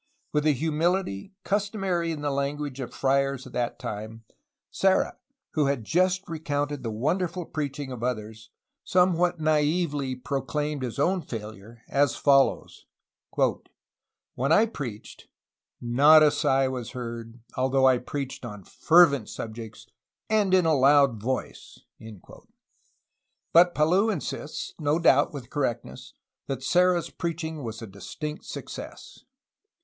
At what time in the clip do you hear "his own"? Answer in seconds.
10.81-11.21